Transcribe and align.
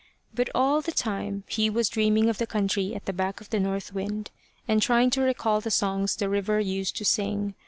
But 0.33 0.49
all 0.55 0.81
the 0.81 0.91
time, 0.91 1.43
he 1.47 1.69
was 1.69 1.87
dreaming 1.87 2.27
of 2.27 2.39
the 2.39 2.47
country 2.47 2.95
at 2.95 3.05
the 3.05 3.13
back 3.13 3.39
of 3.39 3.51
the 3.51 3.59
north 3.59 3.93
wind, 3.93 4.31
and 4.67 4.81
trying 4.81 5.11
to 5.11 5.21
recall 5.21 5.61
the 5.61 5.69
songs 5.69 6.15
the 6.15 6.27
river 6.27 6.59
used 6.59 6.95
to 6.95 7.05
sing. 7.05 7.53